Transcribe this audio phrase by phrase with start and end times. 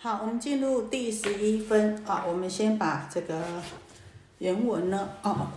[0.00, 3.42] 好，我们进入第十一分啊，我们先把这个
[4.38, 5.48] 原文呢，哦，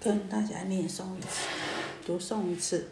[0.00, 1.46] 跟大家念诵一次，
[2.06, 2.88] 读诵一次。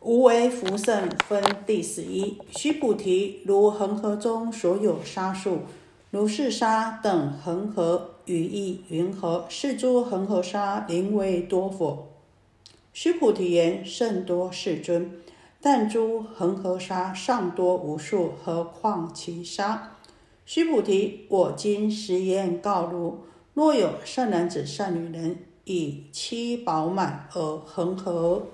[0.00, 5.60] 无为福圣分第十一，须菩提，如恒河中所有沙数，
[6.10, 9.46] 如是沙等恒河，语意云何？
[9.48, 12.12] 是诸恒河沙宁为多否？
[12.92, 15.10] 须菩提言：甚多，世尊。
[15.64, 19.92] 但诸恒河沙尚多无数，何况其沙？
[20.44, 23.20] 须菩提，我今实言告汝：
[23.54, 28.48] 若有善男子、善女人，以七饱满而恒河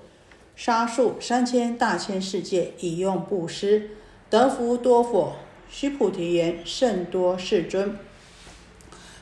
[0.54, 3.92] 沙数三千大千世界，以用布施，
[4.28, 5.32] 得福多否？
[5.70, 7.96] 须菩提言：甚多，世尊。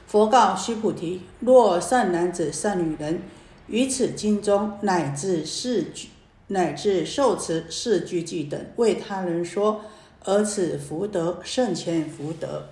[0.08, 3.22] 佛告须菩提：若善男子、善女人，
[3.68, 6.08] 于此经中乃至四句。
[6.48, 9.84] 乃至受持四句偈等，为他人说，
[10.24, 12.68] 而此福德胜前福德。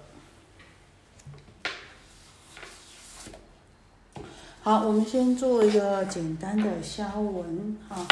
[4.63, 8.07] 好，我们先做一个简单的消文哈。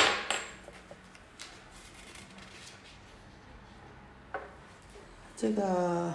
[5.37, 6.13] 这个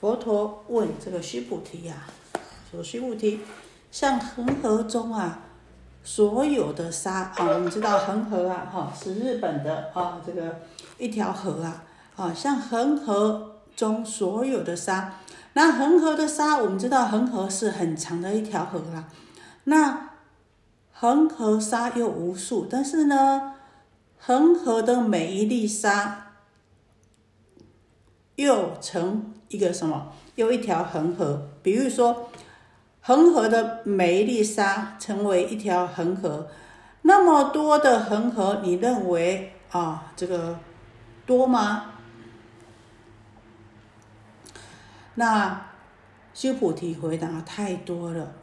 [0.00, 2.06] 佛陀问这个须菩提呀，
[2.70, 3.40] 说须菩提，
[3.90, 5.44] 像恒河中啊。
[6.10, 10.60] 所有的沙啊，我们知道恒河啊，哈，是日本的啊，这个
[10.96, 11.84] 一条河啊，
[12.16, 15.16] 啊，像恒河中所有的沙，
[15.52, 19.04] 那恒河的沙，我们知道恒河是很长的一条河啦，
[19.64, 20.12] 那
[20.92, 23.56] 恒河沙又无数，但是呢，
[24.18, 26.32] 恒河的每一粒沙
[28.36, 30.10] 又成一个什么？
[30.36, 32.30] 又一条恒河，比如说。
[33.08, 36.46] 恒河的每一粒沙成为一条恒河，
[37.00, 40.58] 那么多的恒河，你认为啊，这个
[41.24, 41.94] 多吗？
[45.14, 45.68] 那
[46.34, 48.34] 修菩提回答：太多了。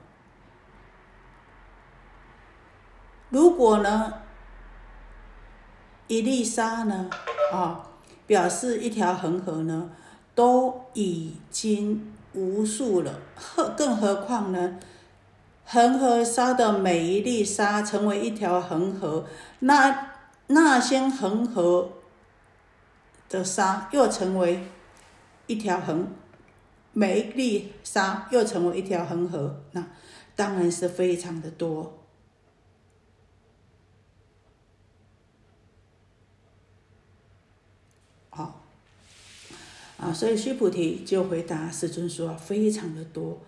[3.29, 4.13] 如果呢，
[6.07, 7.11] 一粒沙呢，
[7.53, 7.83] 啊，
[8.25, 9.91] 表示一条恒河呢，
[10.33, 12.14] 都已经。
[12.35, 14.77] 无数了，何更何况呢？
[15.65, 19.25] 恒河沙的每一粒沙成为一条恒河，
[19.59, 20.11] 那
[20.47, 21.89] 那些恒河
[23.27, 24.67] 的沙又成为
[25.47, 26.07] 一条恒，
[26.93, 29.87] 每一粒沙又成为一条恒河，那
[30.35, 32.04] 当然是非常的多。
[39.97, 43.39] 啊，所以须菩提就回答世尊说：“非常的多，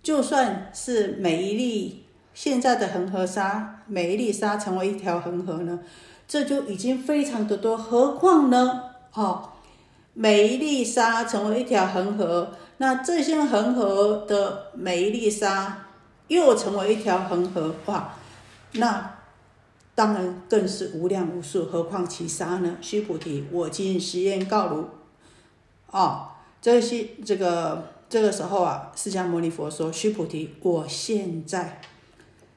[0.00, 5.80] 就算是每一粒现在的恒河沙，每一粒沙成为一条恒河呢，
[6.28, 7.76] 这就已经非常的多。
[7.76, 8.84] 何况呢？
[9.12, 9.54] 哦，
[10.14, 15.88] 每一粒沙成为一条恒河，那这些恒河的每一粒沙
[16.28, 18.14] 又成为一条恒河，哇，
[18.74, 19.16] 那。”
[20.00, 22.78] 当然更是无量无数，何况其杀呢？
[22.80, 24.86] 须菩提，我今实言告汝。
[25.90, 26.28] 哦，
[26.62, 31.82] 这些这个这个时候啊，释迦牟尼佛说：“须菩提，我现在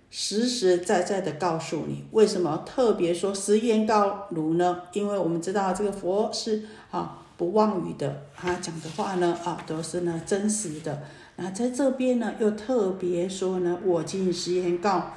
[0.10, 4.84] 实实在在的告诉你，为什么特别说实言告汝呢？
[4.94, 11.04] 因为我们知道这个佛是啊不妄语的，他讲的话呢啊都是呢真实的。
[11.36, 15.12] 那在这边呢又特别说呢，我今实言告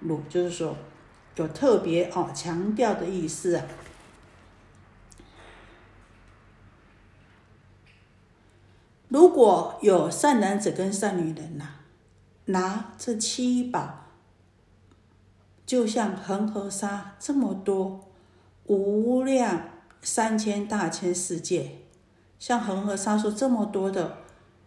[0.00, 0.74] 汝，就是说。
[1.38, 3.64] 有特别哦强调的意思啊！
[9.06, 11.64] 如果有善男子跟善女人呐，
[12.46, 14.06] 拿这七宝，
[15.64, 18.08] 就像恒河沙这么多，
[18.66, 19.68] 无量
[20.02, 21.78] 三千大千世界，
[22.40, 24.18] 像恒河沙数这么多的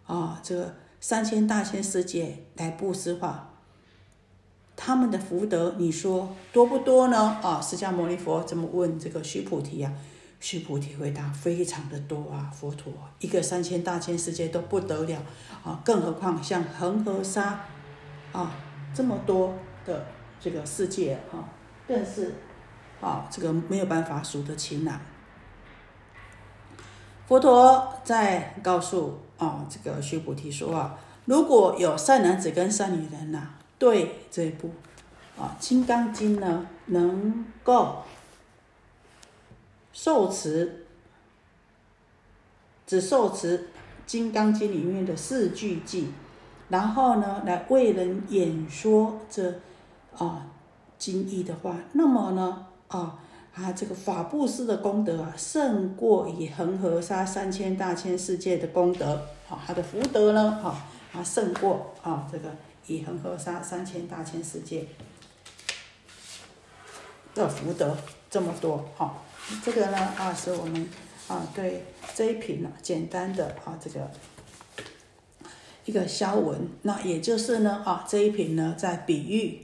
[0.05, 3.50] 啊，这个三千大千世界来布施化。
[4.75, 7.37] 他们的福德，你说多不多呢？
[7.43, 9.93] 啊，释迦牟尼佛怎么问这个须菩提呀？
[10.39, 12.49] 须菩提回答：非常的多啊！
[12.51, 15.21] 佛陀一个三千大千世界都不得了
[15.63, 17.59] 啊，更何况像恒河沙
[18.31, 18.51] 啊
[18.91, 19.53] 这么多
[19.85, 20.03] 的
[20.39, 21.45] 这个世界啊，
[21.87, 22.33] 更是
[22.99, 24.99] 啊这个没有办法数得清啊。
[27.27, 33.49] 佛陀在告诉啊这个须菩提说啊，如果有善男子跟善女人呐。
[33.81, 34.69] 对这一步。
[35.39, 38.03] 啊，《金刚经》呢，能够
[39.91, 40.85] 受持，
[42.85, 43.57] 只受持
[44.05, 46.05] 《金刚经》里面的四句偈，
[46.69, 49.55] 然后呢，来为人演说这
[50.15, 50.45] 啊
[50.99, 53.17] 经义的话，那么呢啊，
[53.55, 60.77] 啊，这个法布施的功德啊，胜过以恒河沙三千大千世界的功德，好，他的福德呢，好，
[61.13, 62.49] 啊，胜过啊，这个
[62.87, 64.85] 以恒河沙三千大千世界
[67.33, 67.97] 的福德
[68.29, 69.25] 这么多，好，
[69.63, 70.89] 这个呢，啊，是我们
[71.27, 71.85] 啊对
[72.15, 74.09] 这一品呢简单的啊这个
[75.85, 79.61] 一个消文，那也就是呢，啊这一品呢在比喻，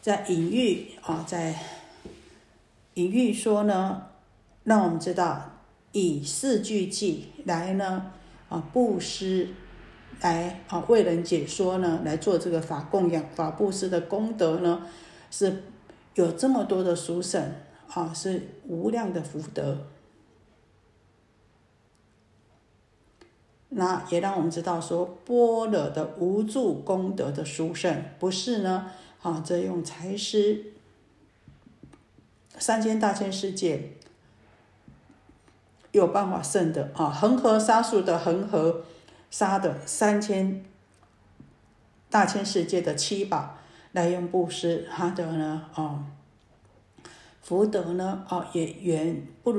[0.00, 1.54] 在隐喻啊在。
[2.94, 4.08] 隐喻说呢，
[4.64, 5.52] 让我们知道
[5.92, 8.10] 以四句偈来呢
[8.48, 9.54] 啊布施，
[10.20, 14.86] 来啊为人解说呢，来做这个法供养、法布施的功德呢，
[15.30, 15.62] 是
[16.14, 17.52] 有这么多的殊胜
[17.88, 19.86] 啊，是无量的福德。
[23.70, 28.90] 那也让我们知道说，般若的无助功德的殊胜，不是呢
[29.22, 30.72] 啊这用财施。
[32.58, 33.92] 三千大千世界
[35.92, 37.08] 有办法胜的啊！
[37.08, 38.82] 恒河沙数的恒河
[39.30, 40.64] 沙的三千
[42.10, 43.56] 大千世界的七宝
[43.92, 46.04] 来用布施，他的呢哦
[47.40, 49.54] 福德呢哦也远不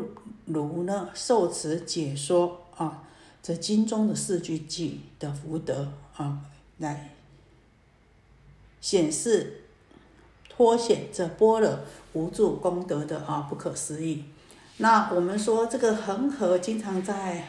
[0.46, 3.04] 如呢受持解说啊
[3.42, 6.42] 这经中的四句偈的福德啊
[6.78, 7.10] 来
[8.80, 9.64] 显示
[10.50, 11.80] 脱显这般若。
[12.14, 14.26] 无助功德的啊，不可思议。
[14.80, 17.48] 那我们说这个恒河，经常在，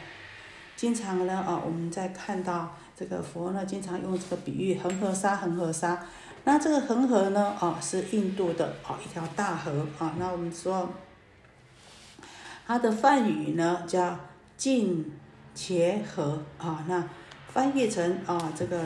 [0.82, 6.04] 经常呢啊，我们在看到这个佛呢，经常用这个比喻恒河沙，恒河沙。
[6.42, 10.12] 那这个恒河呢啊，是印度的啊一条大河啊。
[10.18, 10.90] 那我们说，
[12.66, 14.18] 它的梵语呢叫
[14.56, 15.08] 净
[15.54, 16.84] 茄河啊。
[16.88, 17.08] 那
[17.46, 18.82] 翻译成啊这个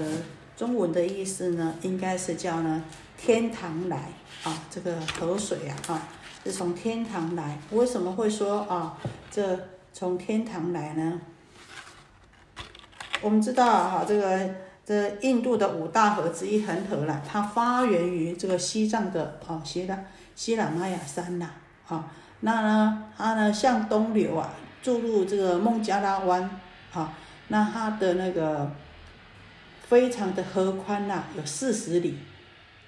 [0.55, 2.85] 中文的意思呢，应该是叫呢
[3.17, 4.11] 天堂来。
[4.45, 6.03] 啊，这个河水啊，啊，
[6.45, 7.59] 是从天堂来。
[7.71, 8.99] 为什么会说啊，
[9.31, 9.59] 这
[9.95, 11.19] 从天堂来呢？
[13.23, 14.51] 我们知道啊，这个
[14.85, 19.99] 这印度的五大河之一恒河啦，它发源于这个西藏的啊，西拉
[20.35, 21.51] 西拉玛雅山呐，
[21.89, 22.11] 啊，
[22.41, 24.51] 那呢，它呢向东流啊，
[24.83, 26.49] 注入这个孟加拉湾，
[26.93, 27.13] 啊，
[27.49, 28.71] 那它的那个
[29.89, 32.19] 非常的河宽呐，有四十里，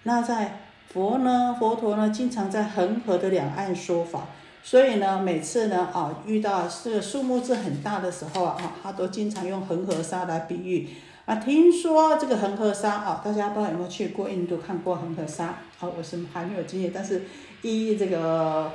[0.05, 0.61] 那在。
[0.91, 4.27] 佛呢，佛陀呢，经常在恒河的两岸说法，
[4.69, 10.91] 所以呢，每次呢，啊，遇到这个数目字很大的时候啊，他都经常用恒河沙来比喻。
[11.25, 15.47] 啊，听说这个恒河沙啊，大家不知道有没有去过印度看过恒河沙？
[15.81, 17.23] 啊，我是还没有经验，但是
[17.63, 18.71] 依这个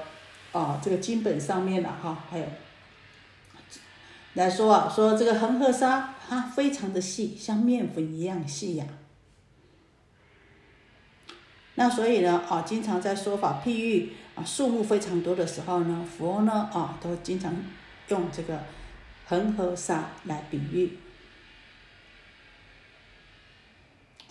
[0.52, 2.46] 啊，这个经本上面的哈，还有
[4.34, 8.86] 来说啊，说这个恒河沙它非常的细，像面粉一样细呀。
[11.76, 17.54] 那所以呢，啊，经常在说法譬喻啊，树木非常多的时候呢，佛呢，啊，都经常
[18.08, 18.60] 用这个
[19.28, 20.98] 恒河沙来比喻。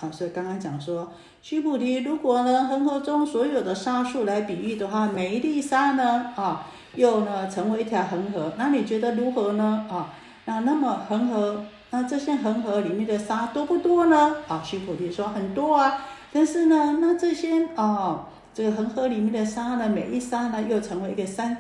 [0.01, 6.67] 啊，所以刚刚讲说，须菩提，如果呢，恒河中所有的沙数来比喻的话，每一粒沙呢，啊，
[6.97, 9.87] 又呢成为一条恒河，那你觉得如何呢？
[9.89, 10.13] 啊，
[10.47, 14.39] 那那么恒河，那这些恒河里面的沙多不多呢？
[14.49, 16.05] 啊，须菩提说很多啊。
[16.33, 21.57] 但是呢，那这些哦，这个恒河里面的沙呢，每一沙呢，又成为一个三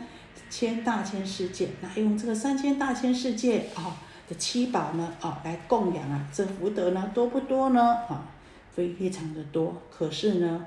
[0.51, 3.97] 千大千世界，那用这个三千大千世界啊
[4.29, 7.95] 的七宝呢，啊来供养啊，这福德呢多不多呢？
[8.09, 8.31] 啊，
[8.71, 9.81] 非非常的多。
[9.91, 10.67] 可是呢，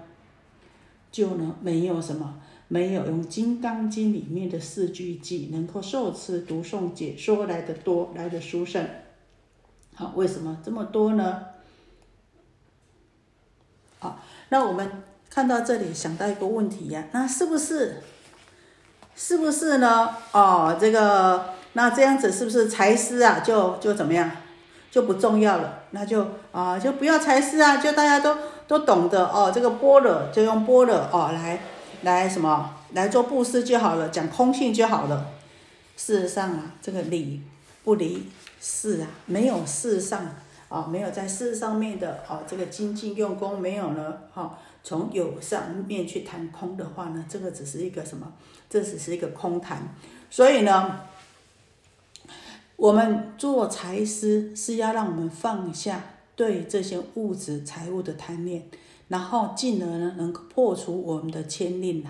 [1.12, 8.84] 就呢没有什么，没有用《金刚经》里面的四句偈能够受持读诵解说来的多，来的殊胜。
[9.94, 11.46] 好，为什么这么多呢？
[14.00, 14.20] 好
[14.50, 15.04] 那我们
[15.36, 18.02] 看到这里，想到一个问题呀，那是不是，
[19.18, 20.16] 是不是呢？
[20.32, 24.32] 哦，这个，那这样子是不是财师啊，就就怎么样，
[24.90, 25.80] 就不重要了？
[25.92, 31.60] 那就啊，就不要财师啊，就大家都都懂得哦，这个般若就用般若哦来
[32.04, 35.32] 来什么来做布施就好了，讲空性就好了。
[35.98, 37.42] 事实上啊，这个理
[37.84, 40.34] 不离事啊，没有事上。
[40.68, 48.32] 啊，没有在事上面的啊，这个精进用功没有呢，哈，从有上面去谈空的话呢，这个只是一个什么？
[48.70, 49.96] 这只是一个空谈。
[50.30, 51.02] 所以呢，
[52.76, 56.04] 我们做财师是要让我们放下
[56.36, 58.70] 对这些物质财物的贪念，
[59.08, 62.10] 然后进而呢，能够破除我们的牵令呐，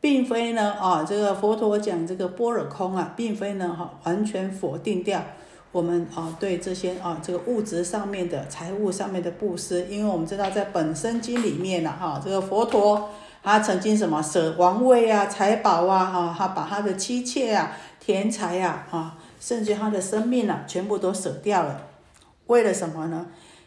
[0.00, 5.24] 并非呢，啊，这个佛陀讲这个般若空啊，并非呢，哈，完全否定掉。
[5.76, 13.10] 我们啊，对这些啊，这个物质上面的财务上面的布施，因为我们知道在本身经里面呢，哈，这个佛陀
[13.42, 21.82] 他曾经什么舍王位啊、财宝啊，哈，他把他的妻妾啊、田财啊，啊，甚至他的生命啊，全部都舍掉了，
[22.46, 23.26] 为了什么呢？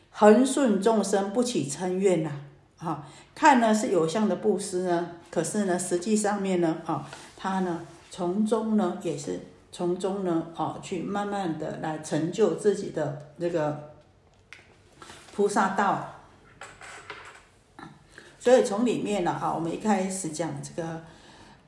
[0.10, 2.32] 恒顺众生，不起嗔怨呐，
[2.80, 9.40] 啊，看呢是有相的布施呢，可是呢，实际上面呢，啊，他呢从中呢也是
[9.72, 13.92] 从中呢，啊，去慢慢的来成就自己的这个
[15.36, 16.16] 菩萨道。
[18.40, 21.02] 所以从里面呢，哈，我们一开始讲这个，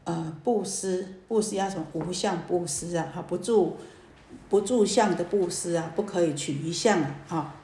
[0.06, 1.86] 呃，布施，布施要什么？
[1.94, 3.78] 无相布施啊，哈，不住
[4.50, 7.56] 不住相的布施啊，不可以取一相啊，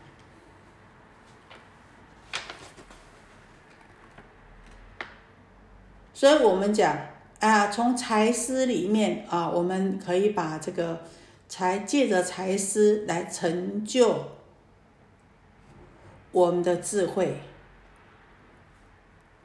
[6.13, 6.97] 所以我们讲
[7.39, 11.01] 啊，从财施里面啊，我们可以把这个
[11.47, 14.25] 财借着财施来成就
[16.31, 17.39] 我们的智慧，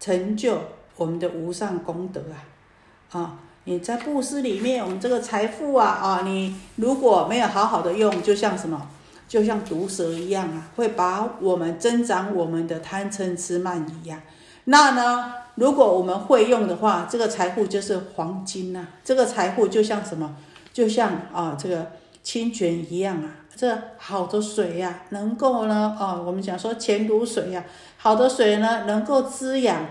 [0.00, 0.58] 成就
[0.96, 3.20] 我们的无上功德啊！
[3.20, 8.90] 啊，你在布施里面，我们这个财富啊啊，你如果没有好好的用，就像什么，
[9.28, 14.22] 就像毒蛇一样啊，会把我们增长我们的贪嗔痴慢疑呀。
[14.64, 15.34] 那呢？
[15.54, 18.86] 如果我们会用的话，这个财富就是黄金呐。
[19.04, 20.34] 这个财富就像什么？
[20.72, 21.92] 就像啊，这个
[22.22, 23.36] 清泉一样啊。
[23.54, 27.64] 这好的水呀，能够呢，哦，我们讲说钱如水呀。
[27.98, 29.86] 好的水呢，能够滋养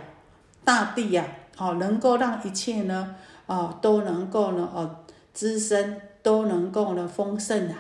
[0.64, 1.26] 大地呀，
[1.58, 3.16] 哦，能够让一切呢，
[3.46, 4.96] 哦，都能够呢，哦，
[5.32, 7.76] 滋生，都能够呢，丰盛啊。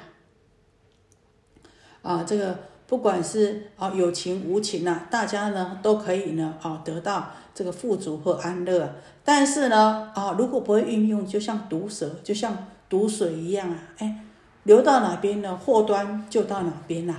[2.04, 2.60] 啊，这个。
[2.92, 8.96] 不管是啊有情无情呐，大家呢都可以呢啊得到这个富足和安乐。
[9.24, 14.26] 但是呢啊如果不会运用，就像毒蛇，就像毒水一样啊，哎，
[14.64, 17.16] 流到哪边呢，祸端就到哪边呐。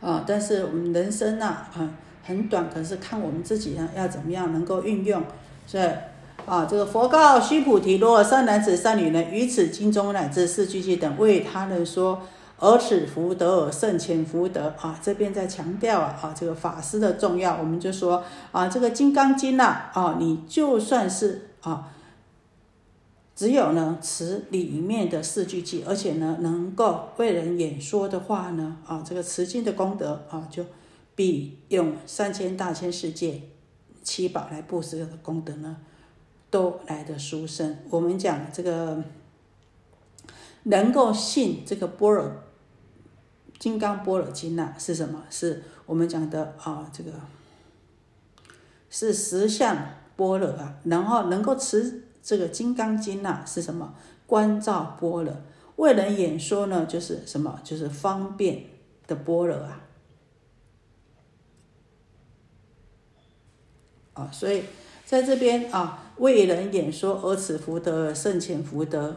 [0.00, 1.90] 啊，但是我们人生呐啊
[2.24, 5.22] 很短，可是看我们自己呢要怎么样能够运用，
[5.66, 5.86] 所以。
[6.46, 12.20] 啊，这个佛告须菩提：若善男子、善女人于此经中乃至四句偈等为他人说，
[12.58, 14.98] 而此福德而胜前福德啊！
[15.02, 17.56] 这边在强调啊，啊，这个法师的重要。
[17.56, 18.22] 我们就说
[18.52, 21.90] 啊，这个《金刚经》呐，啊，你就算是啊，
[23.34, 30.64] 只有呢持里面的四句偈，而且呢能够为人演说的话呢，啊，这个持经的功德啊，就
[31.14, 33.40] 比用三千大千世界
[34.02, 35.76] 七宝来布施的功德呢。
[36.54, 37.76] 都来的殊胜。
[37.90, 39.02] 我们讲这个
[40.62, 42.30] 能够信这个般若
[43.58, 45.24] 金刚般若经呐，是什么？
[45.28, 47.10] 是我们讲的啊，这个
[48.88, 49.76] 是实相
[50.14, 50.76] 般若啊。
[50.84, 53.92] 然后能够持这个金刚经呐，是什么？
[54.24, 55.34] 观照般若，
[55.74, 57.60] 为人演说呢，就是什么？
[57.64, 58.66] 就是方便
[59.08, 59.80] 的般若啊。
[64.12, 64.62] 啊，所以
[65.14, 66.00] 在这边啊。
[66.18, 69.16] 为人演说，而此福德胜前福德。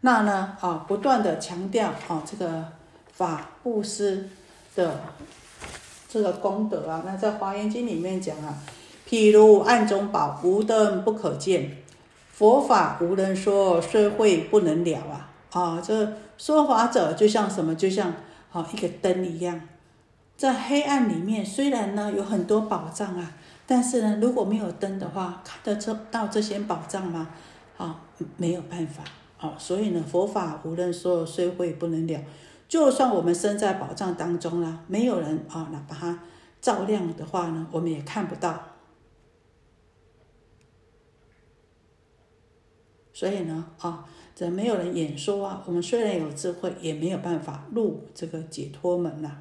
[0.00, 2.64] 那呢，啊，不断的强调啊，这个
[3.12, 4.28] 法布施
[4.74, 5.00] 的
[6.06, 7.02] 这个功德啊。
[7.06, 8.58] 那在华严经里面讲啊，
[9.08, 11.76] 譬如暗中宝，无灯不可见；
[12.30, 15.32] 佛法无人说，社会不能了啊。
[15.52, 17.74] 啊，这说法者就像什么？
[17.74, 18.12] 就像
[18.52, 19.58] 啊一个灯一样。
[20.36, 23.32] 在黑暗里面，虽然呢有很多宝藏啊，
[23.66, 27.30] 但是呢，如果没有灯的话，看得出到这些宝藏吗？
[27.78, 28.02] 啊，
[28.36, 29.02] 没有办法
[29.40, 29.54] 哦。
[29.56, 32.20] 所以呢，佛法无论说虽会不能了，
[32.68, 36.20] 就算我们身在宝藏当中啦，没有人啊，那把它
[36.60, 38.62] 照亮的话呢，我们也看不到。
[43.14, 49.38] 所以呢，啊，这没有人演说啊，我们虽然有智慧，也没有办法入这个解脱门呐。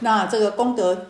[0.00, 1.06] 那这个功德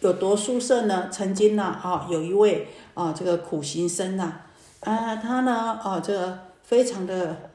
[0.00, 1.08] 有多殊胜呢？
[1.10, 4.32] 曾经呢，啊，有一位啊，这个苦行僧呐，
[4.80, 7.50] 啊，他呢，啊，这个非常的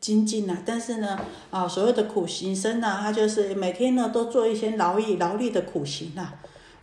[0.00, 1.18] 精进呐，但是呢，
[1.50, 6.32] 啊，所有的苦行僧呐，他就是每天呢都做一些劳役、劳力的苦行呐，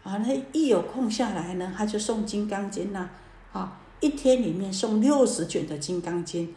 [0.03, 3.09] 啊，他一有空下来呢，他就诵《金刚经》呐，
[3.51, 6.47] 啊，一天里面诵六十卷的《金刚经》，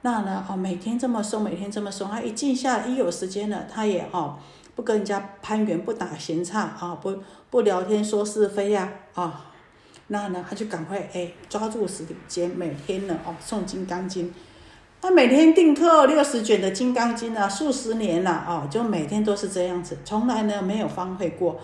[0.00, 4.38] 那呢，哦，每天这么诵，每天这么诵，他一静下，一有时间了，他也哦。
[4.74, 7.14] 不跟人家攀缘，不打闲岔啊，不
[7.50, 9.52] 不聊天说是非呀啊，
[10.08, 14.28] 那呢他就赶快哎抓住时间，每天呢哦诵《金刚经》，
[15.00, 21.60] 他每天订课六十卷的《金刚经》啊，数十年了啊，就每天都是这样子，从来呢没有荒废过。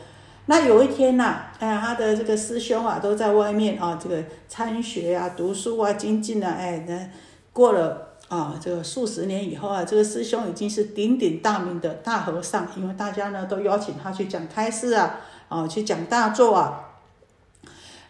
[0.51, 7.11] 那有一天呐，哎，他的这个师兄啊，都在外面啊，这个参学啊、读书啊、精进啊，哎，那
[7.53, 16.85] 过了啊，这个数十年以后啊，这个师兄已经是鼎鼎大名的大和尚，因为大家呢都邀请他去讲开示啊，啊，去讲大作啊。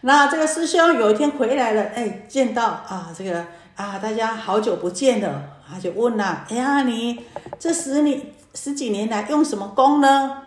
[0.01, 3.45] 那这个师兄有一天回来了，哎，见到啊，这个
[3.75, 7.23] 啊，大家好久不见了，他就问了，哎呀，你
[7.57, 8.21] 这十年
[8.53, 10.43] 十几年来用什么功呢？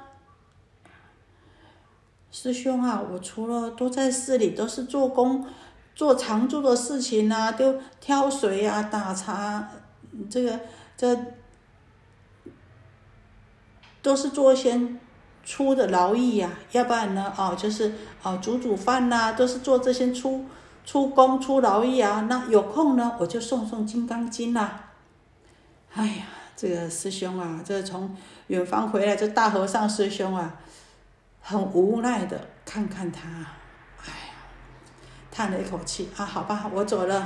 [2.31, 5.47] 师兄啊，我除了都在寺里都是做工、
[5.95, 9.69] 做常做的事情啊，都挑水啊、打茶，
[10.31, 10.61] 这个
[10.97, 11.17] 这
[14.01, 14.81] 都是做一些
[15.45, 16.51] 粗的劳役呀。
[16.73, 20.45] 要不然呢，哦，就是哦煮煮饭呐，都是做这些粗
[20.85, 22.27] 粗工、粗劳役啊。
[22.29, 24.91] 那有空呢，我就送送《金刚经》啦。
[25.95, 30.59] 哎呀，这个师兄啊，这从远方回来，这大和尚师兄啊。
[31.45, 33.29] 很无奈的看看他，
[35.33, 37.17] 叹了一口气啊，好吧，我走了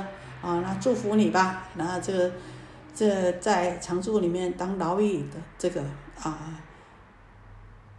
[0.41, 1.65] 啊，那祝福你吧。
[1.75, 2.31] 那这个
[2.95, 5.83] 这在常住里面当劳役的这个
[6.23, 6.39] 啊，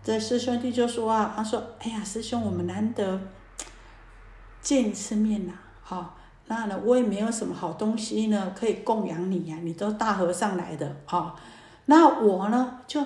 [0.02, 3.20] 这师兄弟就说啊，他说，哎呀，师兄，我们难得
[4.60, 11.36] 见一次面呐，好，那呢，我也没有什么好东西呢，可以供养你呀，你都大和尚来的啊，
[11.84, 13.04] 那我呢就。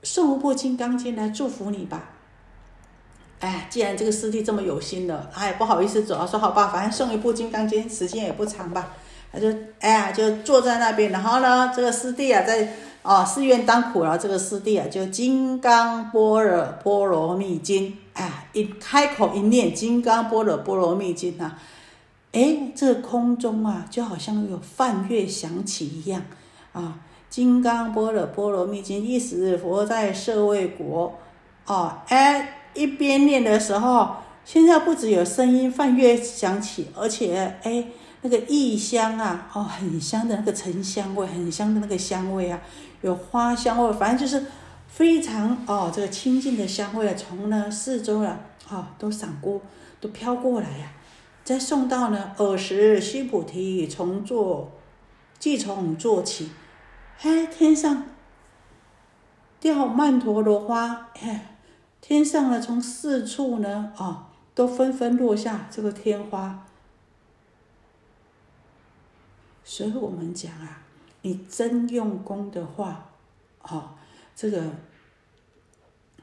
[0.00, 2.10] 送一部《金刚经》来祝福你吧。
[3.40, 8.94] 哎，既然这个师弟这么有心了，他也不好意思走，他说好吧，反正送一部《金刚经》，时间也不长吧。
[9.30, 9.46] 他就
[9.80, 14.16] 哎呀，就坐在那边，然后呢，这个师弟啊，在哦寺院当苦了。
[14.16, 21.58] 这个师弟啊，就《金刚般若波罗蜜经》，哎，一开口一念《金刚般若波罗蜜经》啊，
[22.32, 26.22] 哎，这空中啊，就好像有梵乐响起一样
[26.72, 26.98] 啊。
[27.28, 31.18] 金刚般若波罗蜜经，一时佛在舍卫国，
[31.66, 37.84] 哦，哎，一边念的时候，现在不止有声音梵乐响起，而且哎，
[38.22, 42.60] 那个异香啊，哦，很香的那个沉香味，很香的那个香味啊，
[43.02, 44.46] 有花香味，反正就是
[44.86, 48.38] 非常哦，这个清净的香味啊，从呢四周啊，
[48.70, 49.60] 哦，都闪过，
[50.00, 50.92] 都飘过来呀，
[51.44, 54.70] 再送到呢尔时须菩提从坐，
[55.38, 56.50] 即从坐起。
[57.18, 58.04] 嘿，天上
[59.60, 61.40] 掉曼陀罗花，嘿，
[62.00, 66.64] 天上呢，从四处呢，啊，都纷纷落下这个天花。
[69.62, 70.82] 所以我们讲啊，
[71.22, 73.10] 你真用功的话，
[73.60, 73.94] 啊，
[74.34, 74.62] 这个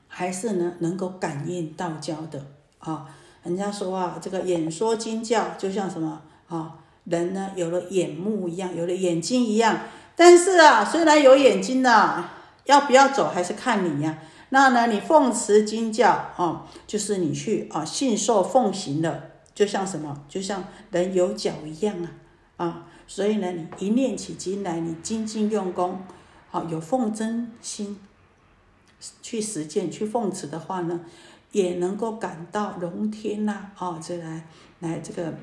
[0.08, 2.44] 还是呢能够感应道教的
[2.80, 3.08] 啊。
[3.44, 9.82] 人家说啊，这个演说经教，就像什么啊，人呢有了眼目一样，有了眼睛一样。
[10.16, 12.28] 但是啊，虽然有眼睛呐，
[12.64, 14.18] 要不要走还是看你呀。
[14.50, 22.12] 那呢，你奉持经教啊，就是你去啊信受奉行的，就像什么，就像人有脚一样啊
[22.58, 22.88] 啊。
[23.08, 26.00] 所以呢，你一念起经来，你精进用功，
[26.50, 28.00] 好有奉真心
[29.22, 31.02] 去实践去奉持的话呢，
[31.52, 34.48] 也能够感到龙天呐啊，这来
[34.80, 35.34] 来这个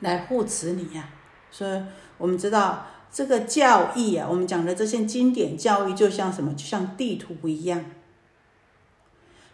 [0.00, 1.08] 来护持你呀。
[1.50, 1.82] 所以
[2.18, 2.86] 我们知道。
[3.16, 6.52] 这个教义啊，我们讲的这些经典教义，就像什么？
[6.52, 7.82] 就像地图一样。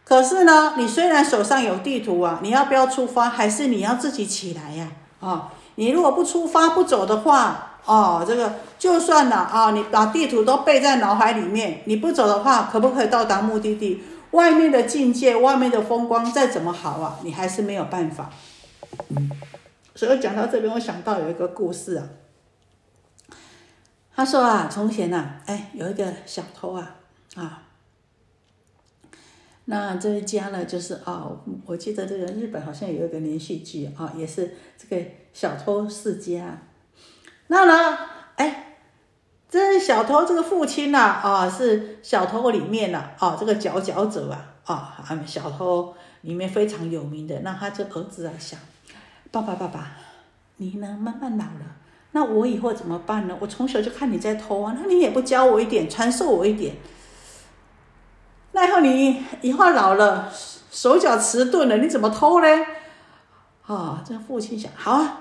[0.02, 3.30] 可是呢，你虽然手上有地图啊，你要不要出发？
[3.30, 4.90] 还是你要自己起来呀？
[5.20, 14.02] 啊，你如果不出发不走的话，哦，这个就算了啊，你把地图都背在脑海里面，你不走的话，可不可以到达目的地？
[14.32, 18.28] 外面的境界，外面的风光再怎么好啊，你还是没有办法。
[19.10, 19.30] 嗯，
[19.94, 22.08] 所以讲到这边，我想到有一个故事啊。
[24.14, 26.96] 他说啊，从前呐，哎，有一个小偷啊，
[27.34, 27.62] 啊，
[29.64, 31.26] 那这一家呢，就是啊，
[31.64, 36.58] 我记得这个日本好像有一个连续剧啊，也是这个小偷世家。
[37.46, 37.98] 那呢，
[38.36, 38.76] 哎，
[39.48, 44.30] 这小偷这个父亲呐，啊，是小偷里面呐，啊，这个佼佼者
[44.64, 47.40] 啊，啊，小偷里面非常有名的。
[47.40, 48.60] 那他这儿子啊，想，
[49.30, 49.96] 爸爸爸爸，
[50.58, 51.76] 你呢，慢慢老了。
[52.14, 53.36] 那我以后怎么办呢？
[53.40, 56.76] 我从小就看你在偷啊，那你也不教我一点，传授我一点。
[58.52, 60.30] 那以后你以后老了，
[60.70, 62.46] 手脚迟钝了，你怎么偷呢？
[63.66, 65.20] 啊，这父亲想，好啊，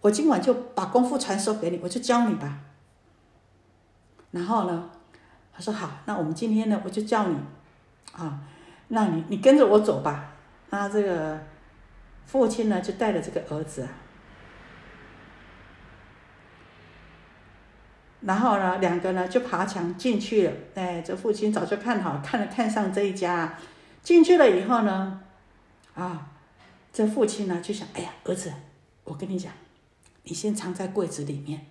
[0.00, 2.60] 我今晚就把功夫传授给你，我就教你吧。
[4.30, 4.88] 然后呢，
[5.52, 7.36] 他说好，那我们今天呢，我就教你，
[8.12, 8.40] 啊，
[8.88, 10.32] 那你你跟着我走吧。
[10.70, 11.38] 那这个
[12.24, 13.88] 父亲呢，就带着这个儿子啊。
[18.22, 20.52] 然后呢，两个呢就爬墙进去了。
[20.74, 23.58] 哎，这父亲早就看好，看了看上这一家，
[24.02, 25.22] 进去了以后呢，
[25.94, 26.28] 啊，
[26.92, 28.52] 这父亲呢就想，哎呀，儿子，
[29.04, 29.50] 我跟你讲，
[30.24, 31.66] 你先藏在柜子里面，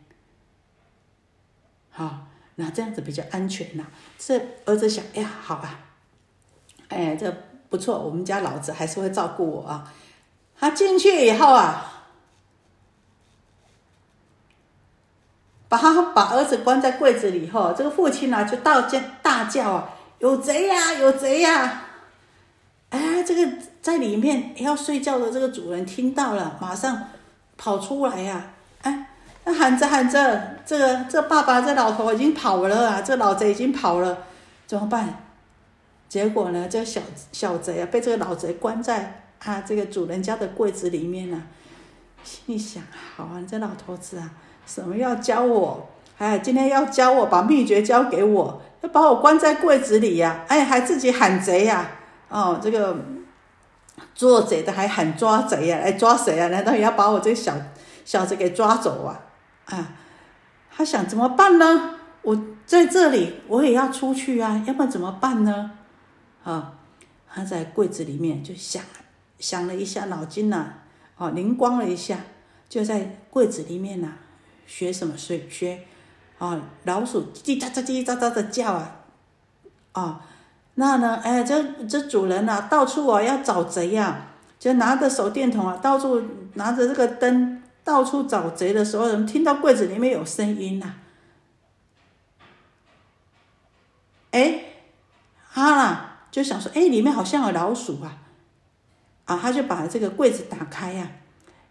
[1.92, 3.86] 好，那这样子比较安全呐。
[4.18, 5.80] 这儿子想，哎呀，好吧，
[6.88, 7.32] 哎，这
[7.70, 9.94] 不错，我们家老子还是会照顾我啊。
[10.58, 11.98] 他进去以后啊。
[15.70, 21.84] 把他把儿子关在柜子里后，这个父亲呢就大叫大叫啊，有贼呀，有贼呀！
[22.90, 27.04] 哎，这个在里面要睡觉的这个主人听到了，马上
[27.56, 28.48] 跑出来呀！
[28.82, 29.10] 哎，
[29.46, 34.18] 那喊着喊着，这个这爸爸这老头已经跑了啊，这老贼已经跑了，
[34.66, 35.26] 怎么办？
[36.10, 37.00] 结果呢，这小
[37.32, 41.44] 小贼啊被这个老贼关在啊这个主人家的柜子里面啊，
[42.24, 42.82] 心里想：
[43.16, 44.32] 好啊，这老头子啊！
[44.70, 45.90] 什么要教我？
[46.20, 50.46] 哎，今天要教我把秘诀交给我，要把我关在柜子里呀！
[50.48, 51.90] 哎，还自己喊贼呀！
[52.30, 52.96] 哦，这个
[54.14, 55.80] 做贼的还喊抓贼呀！
[55.80, 56.50] 来抓谁啊？
[56.50, 57.56] 难道也要把我这个小
[58.06, 59.22] 小子给抓走啊？
[59.66, 59.94] 啊，
[60.70, 61.96] 他想怎么办呢？
[62.22, 64.64] 我在这里，我也要出去啊！
[64.68, 65.72] 要不然怎么办呢？
[66.44, 66.74] 啊，
[67.34, 68.84] 他在柜子里面就想
[69.40, 70.74] 想了一下，脑筋呐，
[71.18, 72.20] 哦，灵光了一下，
[72.68, 74.10] 就在柜子里面呐。
[74.70, 75.18] 学什么？
[75.18, 75.84] 学学，
[76.38, 79.02] 啊，老鼠叽叽喳喳、叽叽喳喳的叫啊，
[79.94, 80.22] 啊，
[80.76, 81.20] 那呢？
[81.24, 84.28] 哎，这这主人呐，到处啊要找贼呀，
[84.60, 90.94] 就拿着手电筒啊，到处拿着这个灯，到处找贼的时候，怎么听到柜子里面有声音呐，
[94.30, 94.66] 哎，
[95.54, 98.20] 啊，就想说，哎，里面好像有老鼠啊，
[99.26, 101.10] 啊，他就把这个柜子打开呀，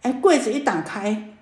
[0.02, 1.36] 哎，柜子一打开。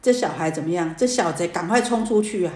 [0.00, 0.94] 这小孩怎么样？
[0.96, 2.52] 这小贼赶快冲出去啊！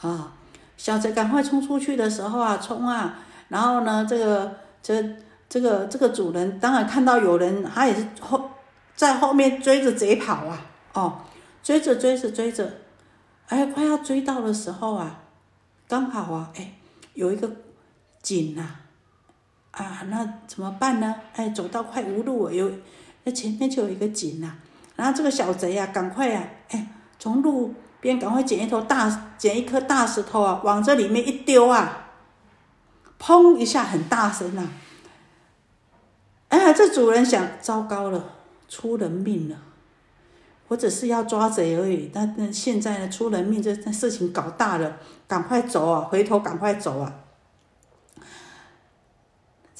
[0.00, 0.32] 啊，
[0.76, 3.18] 小贼赶快冲出去的时候啊，冲啊！
[3.48, 5.16] 然后呢，这个这
[5.48, 8.50] 这个这个主人当然看到有人，他也是后
[8.96, 10.66] 在后面追着贼跑啊！
[10.94, 11.20] 哦，
[11.62, 12.78] 追着追着追着，
[13.48, 15.20] 哎，快要追到的时候啊，
[15.86, 16.72] 刚好啊，哎，
[17.12, 17.48] 有一个
[18.22, 18.66] 井呐，
[19.72, 21.14] 啊，那怎么办呢？
[21.34, 22.72] 哎，走到快无路了，有。
[23.24, 24.54] 那前面就有一个井呐，
[24.96, 32.08] 然后这个小贼呀，赶快呀，哎，从路边赶快捡一头大，捡一颗大石头啊，往这里面一丢啊，
[33.20, 34.68] 砰一下，很大声呐！
[36.48, 38.24] 哎，这主人想，糟糕了，
[38.68, 39.56] 出人命了，
[40.68, 47.21] 我只是要抓贼而已，但那现在呢，出人命，这这事情搞大了，赶快走啊，回头赶快走啊！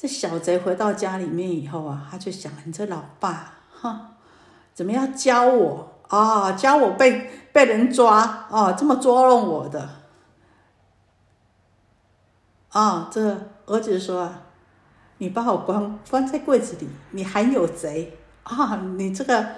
[0.03, 4.17] 这小贼回到家里面以后啊，他就想：你这老爸，哈，
[4.73, 6.51] 怎么要教我啊？
[6.51, 8.19] 教我被被人抓
[8.51, 8.73] 啊？
[8.73, 9.87] 这么捉弄我的
[12.71, 13.07] 啊？
[13.09, 14.29] 这儿子说：
[15.19, 18.75] 你把我关关在柜子里，你还有贼啊？
[18.97, 19.51] 你这个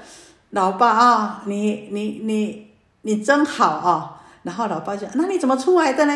[0.51, 4.21] 老爸啊，你你你你真好啊！
[4.43, 6.13] 然后老爸就：那你怎么出来的呢？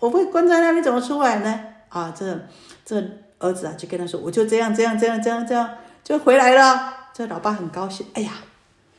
[0.00, 1.64] 我被关在那里，怎么出来呢？
[1.88, 2.38] 啊，这
[2.84, 3.24] 这。
[3.38, 5.70] 儿子啊，就跟他说：“我就这样，这样，这样，这样，这样，
[6.02, 8.32] 就回来了。”这老爸很高兴，哎呀，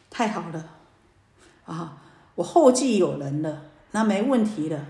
[0.09, 0.65] 太好了，
[1.65, 1.97] 啊，
[2.35, 4.85] 我后继有人了，那没问题了。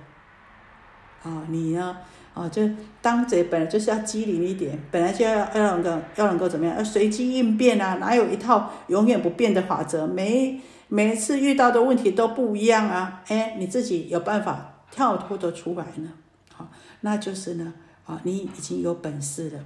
[1.24, 1.98] 啊，你呢？
[2.34, 2.62] 啊，就
[3.02, 6.78] 当贼本来就是要机灵一点，本来就要要能够要能够怎么样？
[6.78, 10.06] 要随机应变啊，哪有一套永远不变的法则？
[10.06, 13.24] 每每次遇到的问题都不一样啊。
[13.28, 16.12] 哎，你自己有办法跳脱的出来呢？
[16.54, 16.70] 好，
[17.02, 17.74] 那就是呢。
[18.08, 19.64] 啊，你已经有本事了，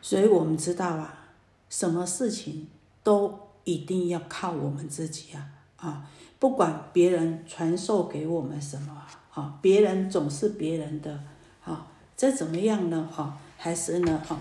[0.00, 1.26] 所以我们知道啊，
[1.68, 2.68] 什么事情
[3.02, 5.50] 都一定要靠我们自己啊！
[5.76, 11.20] 啊，不管别人传授给我们什么啊，别人总是别人的
[11.64, 13.10] 啊，这怎么样呢？
[13.16, 14.22] 啊，还是呢？
[14.28, 14.40] 啊，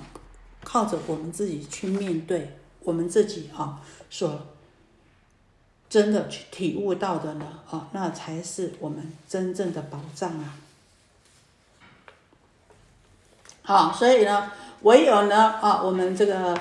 [0.63, 4.47] 靠着我们自己去面对我们自己啊，所
[5.89, 7.59] 真的去体悟到的呢？
[7.67, 10.55] 啊，那才是我们真正的宝藏啊！
[13.67, 14.49] 好，所以呢，
[14.83, 16.57] 唯有呢，啊，我们这个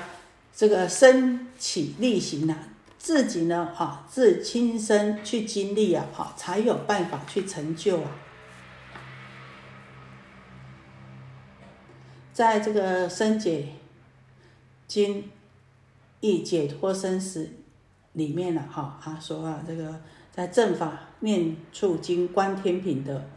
[0.53, 2.57] 这个身起力行啊，
[2.97, 8.11] 自己呢，啊，自亲身去经历啊，啊，才有办法去成就啊。
[12.33, 13.69] 在这个生解
[14.85, 15.31] 经
[16.19, 17.51] 一解脱生死
[18.11, 23.29] 里面呢，哈，他说啊，这个在正法念处经观天品的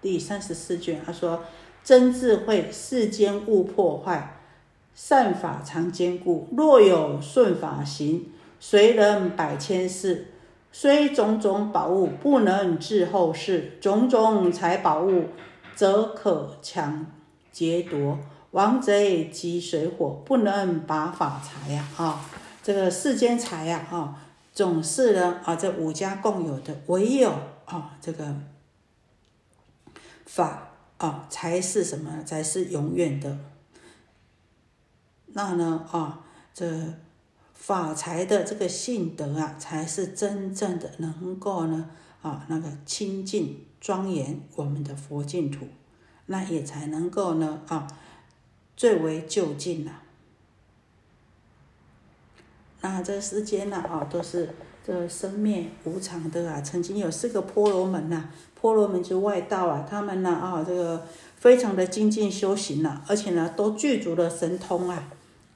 [0.00, 1.44] 第三十四卷，他说。
[1.84, 4.40] 真智慧，世间勿破坏，
[4.94, 6.48] 善法常坚固。
[6.56, 10.28] 若有顺法行，随人百千世。
[10.74, 15.24] 虽种种宝物不能治后世，种种财宝物
[15.74, 17.06] 则可强
[17.50, 18.18] 劫夺。
[18.52, 21.86] 王贼及水火不能拔法财呀！
[21.96, 22.24] 啊，
[22.62, 24.16] 这个世间财呀，啊，
[24.54, 27.30] 总是呢啊，这五家共有的，唯有
[27.66, 28.34] 啊，这个
[30.24, 30.71] 法
[31.02, 32.22] 啊，才是什么？
[32.22, 33.36] 才是永远的。
[35.26, 36.94] 那呢啊，这
[37.52, 41.90] 法财的这个性德啊，才是真正的能够呢
[42.22, 45.66] 啊，那个清净庄严我们的佛净土，
[46.26, 47.88] 那也才能够呢啊。
[48.76, 50.02] 最为就近了。
[52.80, 56.60] 那这世间呢啊，都是这生灭无常的啊。
[56.60, 58.30] 曾经有四个婆罗门呐，
[58.62, 61.02] 婆罗门之外道啊，他们呢啊，这个
[61.36, 65.02] 非常的精进修行了，而且呢都具足了神通啊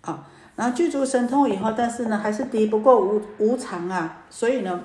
[0.01, 0.29] 啊。
[0.57, 4.81] 然后具足神通以后，但是呢还是敌不过无无常啊，所以呢，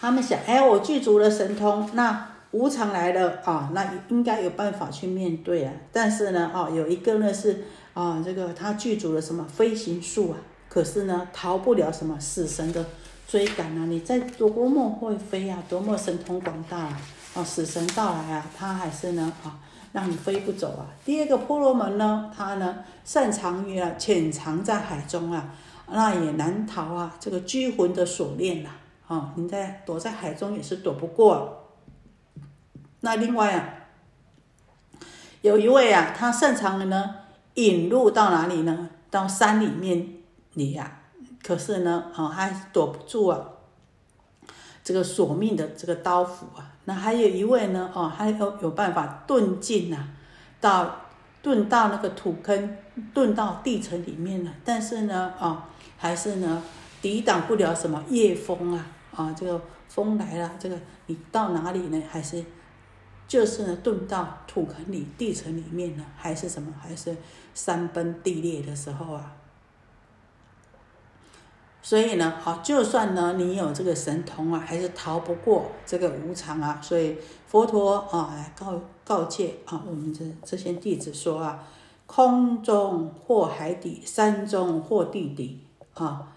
[0.00, 2.28] 他们想，哎，我具足了神通，那。
[2.52, 5.72] 无常来了啊，那应该有办法去面对啊。
[5.92, 7.62] 但是呢，啊，有一个呢是
[7.94, 10.36] 啊，这个他具足了什么飞行术啊？
[10.68, 12.84] 可是呢，逃不了什么死神的
[13.30, 13.86] 追赶啊！
[13.86, 17.00] 你在多么会飞啊，多么神通广大啊，
[17.36, 19.56] 啊，死神到来啊，他还是呢啊，
[19.92, 20.90] 让你飞不走啊。
[21.04, 25.54] 第二个婆罗门呢，他呢擅长于啊潜藏在海中啊，
[25.92, 28.70] 那也难逃啊这个拘魂的锁链呐
[29.06, 29.32] 啊！
[29.36, 31.68] 你在躲在海中也是躲不过。
[33.02, 33.74] 那另外啊，
[35.42, 37.14] 有一位啊，他擅长的呢，
[37.54, 38.90] 引入到哪里呢？
[39.08, 40.14] 到山里面
[40.54, 40.96] 里呀。
[41.42, 43.40] 可是呢，啊，他躲不住啊，
[44.84, 46.76] 这个索命的这个刀斧啊。
[46.84, 50.08] 那还有一位呢，哦，还有有办法遁进呐，
[50.60, 51.00] 到
[51.42, 52.76] 遁到那个土坑，
[53.14, 54.52] 遁到地层里面了。
[54.64, 56.62] 但是呢，啊，还是呢，
[57.00, 62.02] 抵挡不了什么夜风啊，啊，这个风来了，这个你到哪里呢？
[62.10, 62.44] 还是。
[63.28, 66.74] 就是呢，遁到土坑里、地层里面呢，还是什么？
[66.82, 67.16] 还是
[67.54, 69.36] 山崩地裂的时候啊？
[71.82, 76.78] 所以呢，好，就算呢你有这个神通啊，还是逃不过这个无常啊。
[76.82, 77.16] 所以
[77.46, 81.66] 佛陀啊，来告告诫啊，我们这这些弟子说啊，
[82.06, 85.64] 空中或海底，山中或地底
[85.94, 86.32] 啊，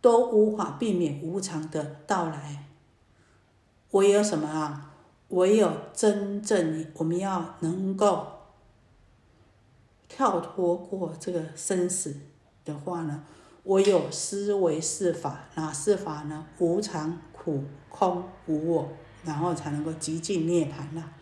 [0.00, 2.64] 都无法避免无常的到来。
[3.90, 4.92] 唯有什么啊？
[5.28, 8.26] 唯有真正我们要能够
[10.08, 12.16] 跳脱过这个生死
[12.64, 13.24] 的话呢，
[13.64, 16.46] 唯有思维是法，哪是法呢？
[16.58, 18.88] 无常、苦、空、无我，
[19.24, 21.12] 然后才能够极尽涅槃了。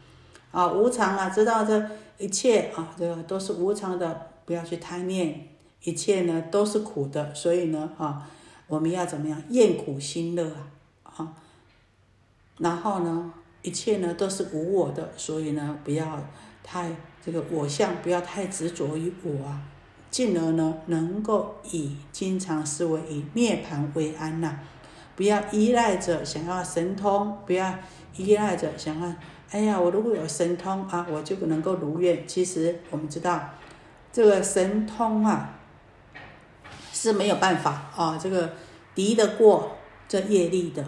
[0.51, 5.49] 啊，无常啊，知道这一切啊，这个都是无常的，不要去贪念，
[5.83, 8.29] 一切呢都是苦的，所以呢，啊，
[8.67, 9.43] 我们要怎么样？
[9.51, 10.51] 厌苦心乐
[11.03, 11.35] 啊，啊，
[12.59, 13.33] 然后呢？
[13.61, 16.23] 一切呢都是无我的，所以呢不要
[16.63, 19.61] 太这个我相，不要太执着于我啊，
[20.11, 24.59] 进而呢能够以经常思维以涅槃为安呐，
[25.15, 27.75] 不要依赖着想要神通，不要
[28.17, 29.15] 依赖着想要，
[29.51, 32.27] 哎呀我如果有神通啊，我就能够如愿。
[32.27, 33.51] 其实我们知道
[34.13, 35.55] 这个神通啊
[36.93, 38.55] 是没有办法啊，这个
[38.95, 39.77] 敌得过
[40.09, 40.85] 这业力的。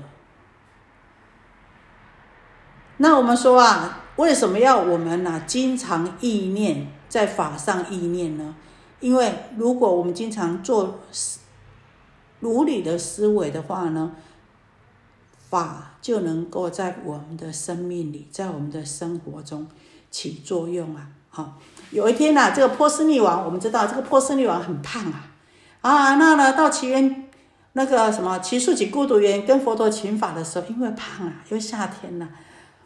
[2.97, 5.43] 那我们说啊，为什么要我们呢？
[5.47, 8.55] 经常意念在法上意念呢？
[9.01, 11.01] 因为如果我们经常做
[12.41, 14.13] 如理的思维的话呢，
[15.49, 19.67] 法就能够在我们的生命里，在我们的生活中
[20.11, 21.09] 起作用啊！
[21.31, 21.59] 好，
[21.91, 25.31] 有一天呢，这个波斯匿王，我们知道这个波斯匿王很胖啊，
[25.81, 27.29] 啊，那呢到祈愿
[27.73, 32.29] 那个什么奇树起孤独园跟佛陀请法的时候，因为胖啊，因为夏天呐。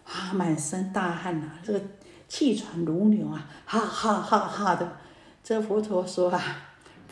[0.05, 1.81] 啊，满身大汗呐，这个
[2.29, 4.96] 气喘如牛啊，哈哈哈哈的。
[5.44, 6.42] 这佛陀说啊，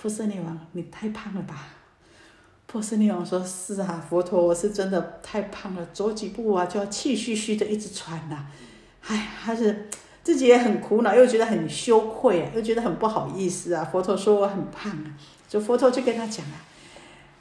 [0.00, 1.68] 波斯匿王，你太胖了吧？
[2.66, 8.46] 波斯匿王说：是啊，佛陀，我是真的太胖了，走几步啊就要气吁吁的一直喘呐。
[9.06, 9.90] 哎，还是
[10.22, 13.84] 自己也很苦恼，又觉得很羞愧啊，又觉得很不好意思啊。
[13.84, 15.12] 佛陀说我很胖啊，
[15.46, 16.56] 就佛陀就跟他讲啊，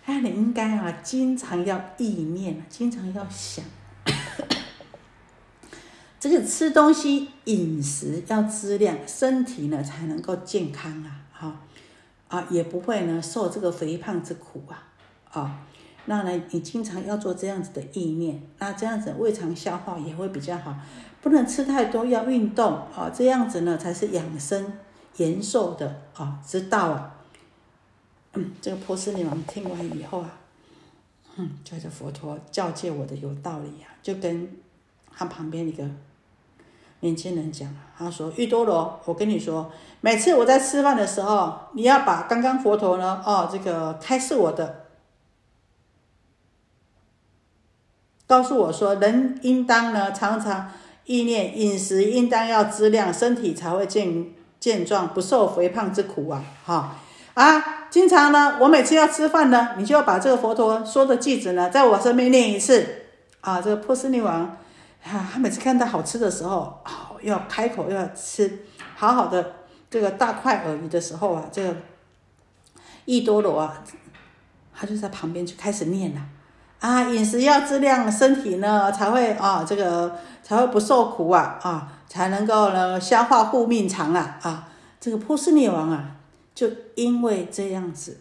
[0.07, 3.63] 哎，你应该啊，经常要意念，经常要想。
[6.21, 11.59] 这个吃东西饮食要质量，身体呢才能够健康啊，哈
[12.27, 14.83] 啊也不会呢受这个肥胖之苦啊，
[15.31, 15.65] 啊，
[16.05, 20.77] 那呢你经常要做这样子的意念，那这样子胃肠消化也会比较好，
[21.21, 24.73] 不能吃太多，要运动啊，这样子呢才是养生
[25.17, 27.15] 延寿的啊之道啊。
[28.33, 30.37] 嗯，这个波斯女王听完以后啊，
[31.37, 34.47] 嗯，觉得佛陀教诫我的有道理啊，就跟
[35.11, 35.83] 他旁边一个
[37.01, 44.85] 年轻人讲，他说：“玉多罗，我跟你说，每次我在吃饭的时候，你要把刚刚佛陀呢，哦，这个开示我的，
[48.25, 50.71] 告诉我说，人应当呢，常常
[51.05, 54.27] 意念饮食应当要质量，身体才会健
[54.59, 56.95] 健壮，不受肥胖之苦啊，哈
[57.33, 62.87] 啊。”经常呢，我每次要吃饭呢，你就要把这个佛陀说的句子呢，在我身边念一次
[63.41, 63.59] 啊。
[63.61, 64.55] 这个波斯女王
[65.03, 69.55] 啊，他每次看到好吃的时候，啊，要开口要吃，好好的
[69.89, 71.75] 这个大块耳鱼的时候啊，这个
[73.05, 73.83] 易多罗啊，
[74.73, 76.21] 他就在旁边就开始念了
[76.79, 86.17] 啊，饮食要质量，身体呢才会啊，这个才会不受苦啊啊，才能够呢消化护命长啊啊，这个波斯女王啊。
[86.53, 88.19] 就因为这样子，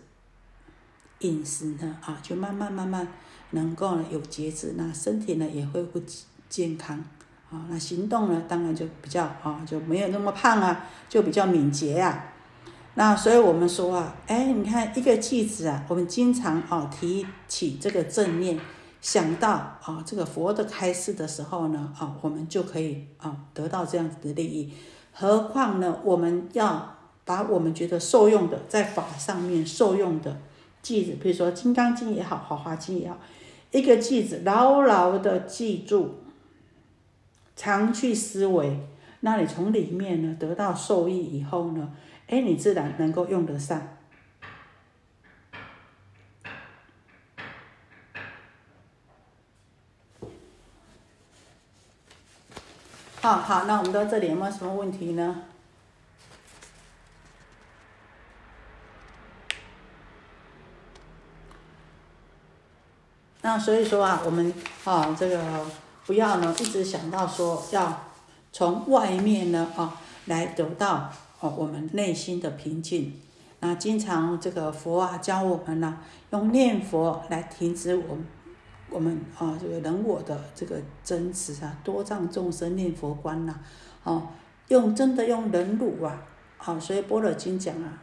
[1.18, 3.06] 饮食呢啊，就慢慢慢慢
[3.50, 6.00] 能够呢有节制，那身体呢也会不
[6.50, 7.02] 健康
[7.50, 12.26] 啊，那行动呢当然就比较啊就没有那么胖啊，就比较敏捷啊。
[12.96, 18.60] 那所以我们说啊，哎，你看一个句子啊，我们经常啊提起这个正念，
[19.00, 24.70] 想到啊这个佛的开示的时候呢啊，我们就可以啊得到这样子的利益。
[25.12, 26.96] 何况呢，我们要。
[27.22, 30.36] 把我们觉得受用的，在法上面受用的
[30.82, 33.16] 句子，比如说《金刚经》也好，《华华经》也好，
[33.70, 36.19] 一个句子牢牢的记住，
[37.60, 38.88] 常去思维，
[39.20, 41.92] 那你从里面呢得到受益以后呢，
[42.26, 43.86] 哎，你自然能够用得上。
[53.20, 55.42] 好好，那我们到这里有没有什么问题呢？
[63.42, 64.50] 那所以说啊，我们
[64.84, 65.66] 啊，这个
[66.06, 68.06] 不要呢，一直想到说要
[68.52, 73.20] 从外面呢啊来得到哦我们内心的平静。
[73.60, 75.98] 那经常这个佛啊教我们呢，
[76.30, 78.26] 用念佛来停止我们
[78.88, 83.54] 我们啊这个人我的这个争执啊，多障众生念佛观呐，
[84.02, 84.28] 哦，
[84.68, 86.22] 用真的用忍辱啊，
[86.56, 88.02] 好，所以般若经讲啊，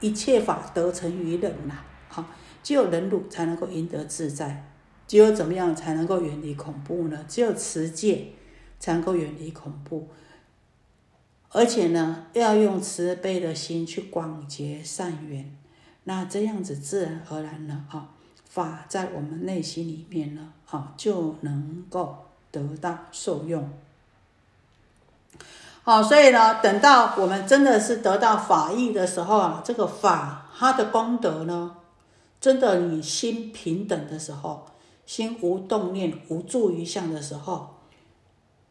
[0.00, 1.74] 一切法得成于忍呐，
[2.08, 2.24] 好。
[2.62, 4.68] 只有忍辱才能够赢得自在，
[5.06, 7.24] 只有怎么样才能够远离恐怖呢？
[7.28, 8.32] 只有持戒
[8.78, 10.08] 才能够远离恐怖，
[11.50, 15.56] 而且呢，要用慈悲的心去广结善缘，
[16.04, 18.10] 那这样子自然而然呢，啊，
[18.44, 23.70] 法在我们内心里面呢，啊，就能够得到受用。
[25.82, 31.76] 好，所以呢，等到我们真的是得到法益的时候啊，这个法它的功德呢？
[32.40, 34.66] 真的，你心平等的时候，
[35.06, 37.76] 心无动念、无助于相的时候，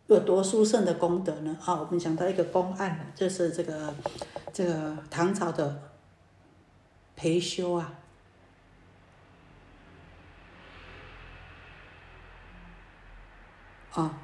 [0.07, 1.57] 有多殊胜的功德呢？
[1.65, 3.95] 啊，我们讲到一个公案，就是这个
[4.53, 5.81] 这个唐朝的
[7.15, 7.95] 裴修啊，
[13.93, 14.19] 啊，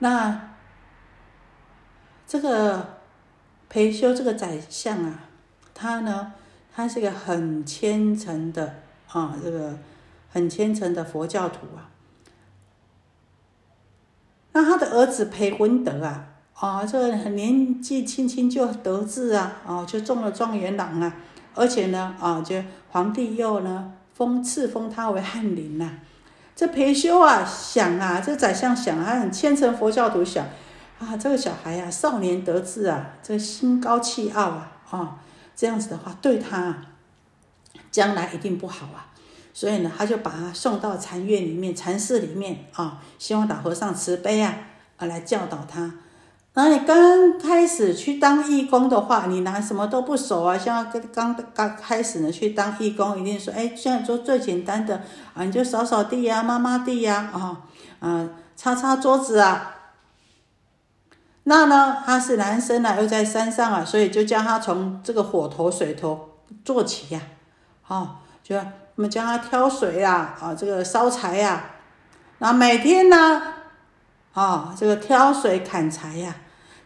[0.00, 0.56] 那
[2.26, 2.98] 这个
[3.68, 5.28] 裴修这个宰相啊，
[5.72, 6.34] 他呢，
[6.74, 8.82] 他是一个很虔诚的。
[9.12, 9.76] 啊，这个
[10.32, 11.92] 很虔诚的佛教徒啊，
[14.52, 21.14] 那他的儿子裴文德啊，啊，这个年纪轻轻就得志啊，啊，就中了状元郎啊，
[21.54, 22.56] 而且呢，啊，就
[22.90, 25.98] 皇帝又呢封赐封他为翰林呐。
[26.56, 30.46] 这裴修啊，想啊，这宰相想，啊很虔诚佛教徒想，
[30.98, 35.18] 啊，这个小孩啊，少年得志啊，这心高气傲啊，啊，
[35.54, 36.86] 这样子的话，对他。
[37.90, 39.11] 将来一定不好啊，
[39.54, 44.54] 所以呢，他就把他送到禅院里面、禅寺里面啊，希望老和尚慈悲啊，
[44.96, 45.92] 啊来教导他。
[46.54, 57.62] 那你刚开始去当义工的话，你拿什么都不熟啊，像刚刚刚开始呢去当义工，一定说，哎，现在做最简单的啊，你就扫扫地呀、抹抹地呀，啊，
[58.00, 59.76] 啊，擦擦桌子啊。
[61.44, 66.28] 那呢，他是男生啊，又在山上啊，所以就叫他从这个火头、水头
[66.64, 67.20] 做起呀。
[67.88, 68.56] 哦，就
[68.94, 71.64] 我们教他挑水呀，啊，这个烧柴呀，
[72.38, 73.42] 那每天呢，
[74.34, 76.36] 啊，这个挑水砍柴呀，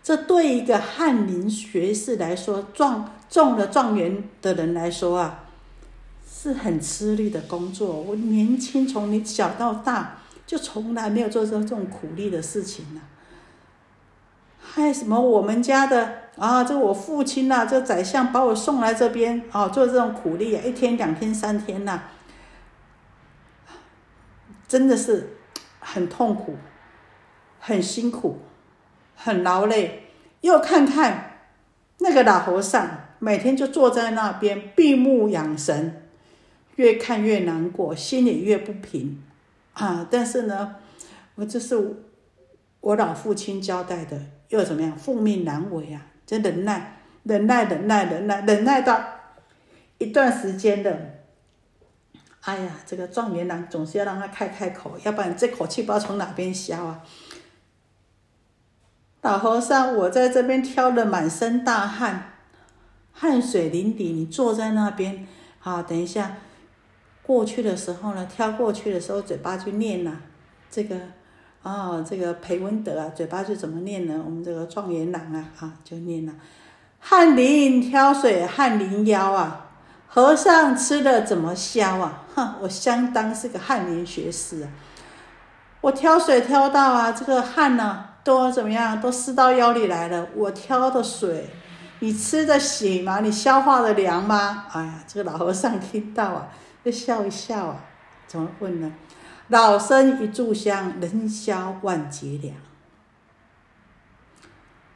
[0.03, 5.45] 这对一个翰林学士来说，状中了状元的人来说啊，
[6.31, 7.93] 是很吃力的工作。
[7.93, 13.01] 我年轻从你小到大，就从来没有做过这种苦力的事情呢。
[14.61, 22.03] 还什么我们家的啊，这我父亲呐，这宰相把我送来这边啊，做这种苦力啊，一天、两天、三天呐，
[24.69, 25.39] 真的是
[25.81, 26.57] 很痛苦、
[27.59, 28.39] 很辛苦、
[29.15, 30.11] 很劳累。
[30.43, 31.39] 又看看
[31.99, 32.87] 那个老和尚，
[33.19, 36.07] 每天就坐在那边闭目养神，
[36.77, 39.25] 越看越难过，心里越不平
[39.73, 40.07] 啊。
[40.11, 40.77] 但是呢，
[41.37, 42.05] 我这是
[42.81, 44.21] 我老父亲交代的，
[44.51, 44.97] 又怎么样？
[44.99, 46.07] 父命难违啊！
[46.27, 49.01] 真忍耐，忍耐，忍耐，忍耐，忍耐到
[49.99, 51.15] 一段时间的。
[52.43, 57.03] 哎呀，这个状元郎总是要让他开开口，要不然这口气不知道从哪边消啊！
[59.23, 62.35] 老和尚，我在这边挑的满身大汗，
[63.13, 65.27] 汗水淋漓，你坐在那边，
[65.59, 66.37] 好，等一下
[67.23, 70.21] 过去的时候呢，挑过去的时候，嘴巴就念呐，
[70.71, 70.97] 这个，
[71.67, 74.23] 啊，这个裴文德啊，嘴巴就怎么念呢？
[74.25, 76.33] 我们这个状元郎啊，啊，就念了，
[77.01, 79.67] 汗淋挑水汗淋腰啊，
[80.07, 82.23] 和尚吃的怎么消啊？
[82.35, 84.69] 哼，我相当是个汗淋学士啊，
[85.81, 88.05] 我挑水挑到啊，这个汗呢。
[88.27, 89.01] 都怎么样？
[89.01, 90.27] 都湿到腰里来了。
[90.35, 91.49] 我挑的水，
[92.01, 93.21] 你吃得醒吗？
[93.21, 94.65] 你消化的凉吗？
[94.73, 96.49] 哎呀，这个老和尚听到啊，
[96.85, 97.85] 就笑一笑啊。
[98.27, 98.93] 怎么问呢？
[99.49, 102.57] 老僧一炷香，能消万劫凉。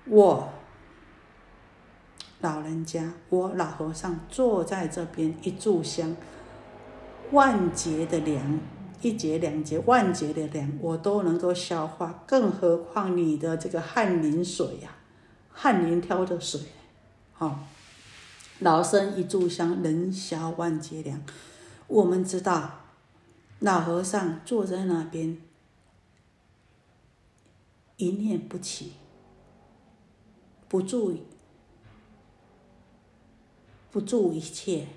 [0.07, 0.49] 我
[2.41, 6.17] 老人家，我老和尚坐在这边一炷香，
[7.31, 8.59] 万劫的粮。
[9.03, 14.91] 一节两节万劫的粮，我都能够消化，更何况你的这个翰林水呀，
[15.51, 16.61] 翰林挑的水，
[17.33, 17.61] 好，
[18.59, 21.23] 老僧一炷香能消万劫粮。
[21.87, 22.80] 我们知道，
[23.61, 25.39] 老和尚坐在那边，
[27.99, 28.95] 一念不起，
[30.67, 31.19] 不住，
[33.91, 34.89] 不住一切，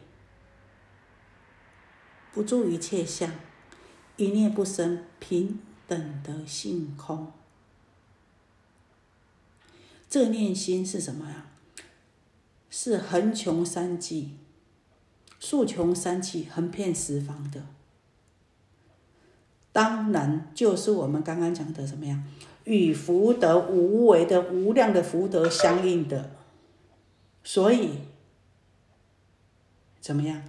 [2.32, 3.30] 不住一切相。
[4.16, 7.34] 一念不生，平等的性空。
[10.07, 11.47] 这念心是什么呀？
[12.70, 14.38] 是横穷三际、
[15.39, 17.66] 竖穷三气、横遍十方的。
[19.74, 22.24] 当然，就是我们刚刚讲的什么呀？
[22.63, 26.32] 与福德无为的无量的福德相应的。
[27.43, 27.99] 所以，
[29.99, 30.43] 怎么样？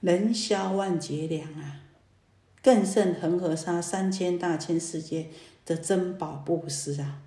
[0.00, 1.80] 能消万劫粮啊！
[2.62, 5.30] 更胜恒河沙三千大千世界
[5.64, 7.22] 的珍宝布施啊！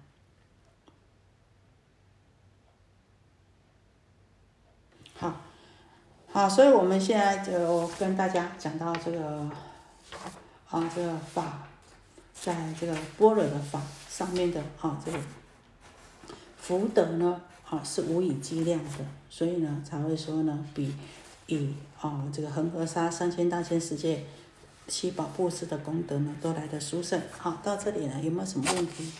[5.15, 5.41] 好，
[6.27, 9.49] 好，所以我们现在就跟大家讲到这个
[10.69, 11.67] 啊，这个法，
[12.33, 15.19] 在这个般若的法上面的啊，这个
[16.57, 20.93] 福德呢啊是无以计量的，所以呢才会说呢，比
[21.47, 24.23] 以啊这个恒河沙三千大千世界。
[24.87, 27.21] 七宝布施的功德呢，都来的殊胜。
[27.29, 29.11] 好，到这里呢，有没有什么问题？